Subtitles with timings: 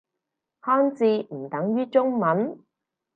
[0.63, 2.57] 漢字唔等於中文